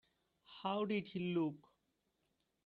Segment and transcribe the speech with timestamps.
[0.63, 1.53] How did he look?